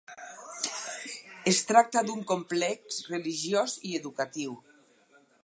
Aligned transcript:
Es 1.51 1.59
tracta 1.73 2.03
d'un 2.07 2.23
complex 2.33 2.99
religiós 3.13 3.77
i 3.91 3.95
educatiu. 4.01 4.59